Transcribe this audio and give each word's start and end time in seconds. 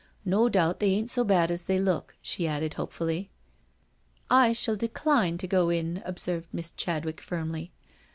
No 0.25 0.49
doubt 0.49 0.79
they 0.79 0.89
ain't 0.93 1.11
so 1.11 1.23
bad 1.23 1.51
as 1.51 1.65
they 1.65 1.79
look," 1.79 2.15
she 2.23 2.47
added 2.47 2.73
hopefully. 2.73 3.29
*' 3.83 4.31
I 4.47 4.51
shall 4.51 4.75
decline 4.75 5.37
to 5.37 5.45
go 5.47 5.67
in/' 5.69 6.01
observed 6.03 6.47
Miss 6.51 6.71
Chadwick 6.71 7.21
firmly. 7.21 7.71